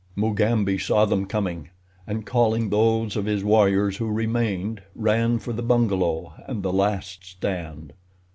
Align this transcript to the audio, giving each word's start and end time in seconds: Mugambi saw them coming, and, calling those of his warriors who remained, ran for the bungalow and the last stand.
Mugambi 0.15 0.79
saw 0.79 1.05
them 1.05 1.27
coming, 1.27 1.69
and, 2.07 2.25
calling 2.25 2.71
those 2.71 3.15
of 3.15 3.25
his 3.25 3.43
warriors 3.43 3.97
who 3.97 4.09
remained, 4.11 4.81
ran 4.95 5.37
for 5.37 5.53
the 5.53 5.61
bungalow 5.61 6.33
and 6.47 6.63
the 6.63 6.73
last 6.73 7.23
stand. 7.23 7.93